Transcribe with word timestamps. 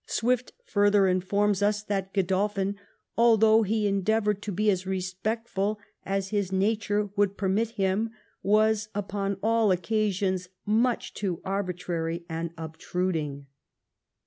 Swift 0.07 0.53
further 0.65 1.05
informs 1.05 1.61
us 1.61 1.83
that 1.83 2.11
Gbdolphin, 2.11 2.73
^* 2.73 2.75
although 3.15 3.61
he 3.61 3.85
endeavoured 3.85 4.41
to 4.41 4.51
be 4.51 4.71
as 4.71 4.87
respectful 4.87 5.77
as 6.07 6.29
his 6.29 6.51
nature 6.51 7.11
would 7.15 7.37
per 7.37 7.47
mit 7.47 7.69
him, 7.77 8.09
was, 8.41 8.89
upon 8.95 9.37
all 9.43 9.69
occasions, 9.69 10.49
much 10.65 11.13
too 11.13 11.39
arbitrary 11.45 12.25
and 12.27 12.51
obtruding." 12.57 13.45